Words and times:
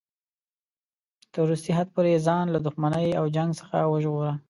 تر 1.31 1.39
وروستي 1.43 1.71
حد 1.77 1.87
پورې 1.95 2.23
ځان 2.27 2.45
له 2.51 2.59
دښمنۍ 2.65 3.09
او 3.19 3.25
جنګ 3.35 3.49
څخه 3.59 3.75
ژغوره. 4.03 4.33